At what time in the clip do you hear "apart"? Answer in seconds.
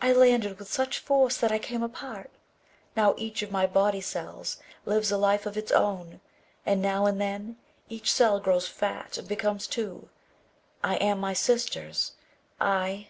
1.82-2.30